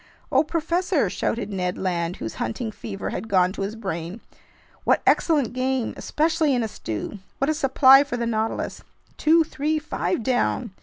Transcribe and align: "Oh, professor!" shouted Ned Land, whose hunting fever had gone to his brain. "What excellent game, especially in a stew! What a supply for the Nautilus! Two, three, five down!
"Oh, 0.31 0.43
professor!" 0.43 1.11
shouted 1.11 1.53
Ned 1.53 1.77
Land, 1.77 2.15
whose 2.15 2.33
hunting 2.41 2.71
fever 2.71 3.11
had 3.11 3.27
gone 3.29 3.51
to 3.51 3.61
his 3.61 3.75
brain. 3.75 4.19
"What 4.83 5.03
excellent 5.05 5.53
game, 5.53 5.93
especially 5.95 6.55
in 6.55 6.63
a 6.63 6.67
stew! 6.67 7.19
What 7.37 7.51
a 7.51 7.53
supply 7.53 8.03
for 8.03 8.17
the 8.17 8.25
Nautilus! 8.25 8.81
Two, 9.17 9.43
three, 9.43 9.77
five 9.77 10.23
down! 10.23 10.71